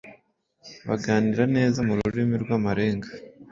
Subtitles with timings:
[0.87, 3.09] baganira neza mu rurimi rw’amarenga.